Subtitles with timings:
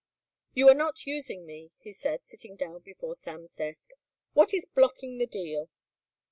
[0.55, 3.87] "You are not using me," he said, sitting down before Sam's desk.
[4.33, 5.69] "What is blocking the deal?"